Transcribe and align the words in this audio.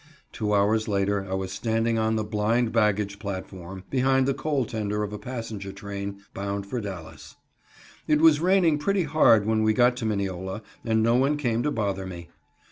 Two 0.31 0.51
hours 0.55 0.87
later 0.87 1.27
I 1.29 1.35
was 1.35 1.51
standing 1.51 1.99
on 1.99 2.15
the 2.15 2.23
"blind 2.23 2.71
baggage" 2.71 3.19
platform, 3.19 3.83
behind 3.91 4.27
the 4.27 4.33
coal 4.33 4.65
tender 4.65 5.03
of 5.03 5.13
a 5.13 5.19
passenger 5.19 5.71
train 5.71 6.21
bound 6.33 6.65
for 6.65 6.81
Dallas. 6.81 7.35
It 8.07 8.19
was 8.19 8.41
raining 8.41 8.79
pretty 8.79 9.03
hard 9.03 9.45
when 9.45 9.61
we 9.61 9.73
got 9.75 9.95
to 9.97 10.07
Mineola, 10.07 10.63
and 10.83 11.03
no 11.03 11.13
one 11.13 11.37
came 11.37 11.61
to 11.61 11.69
bother 11.69 12.07
me. 12.07 12.29